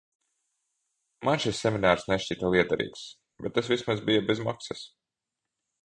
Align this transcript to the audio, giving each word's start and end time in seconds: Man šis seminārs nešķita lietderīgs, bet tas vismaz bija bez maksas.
Man 1.27 1.41
šis 1.43 1.59
seminārs 1.65 2.07
nešķita 2.13 2.51
lietderīgs, 2.55 3.07
bet 3.45 3.57
tas 3.59 3.73
vismaz 3.75 4.03
bija 4.09 4.29
bez 4.33 4.47
maksas. 4.51 4.87